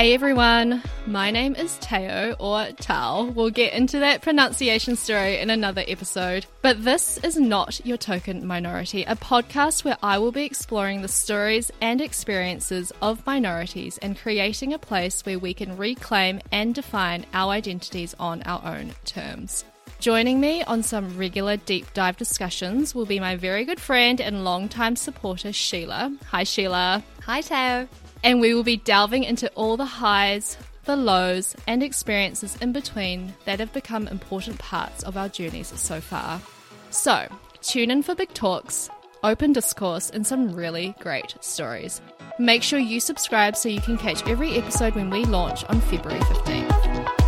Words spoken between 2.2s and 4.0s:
or Tal. We'll get into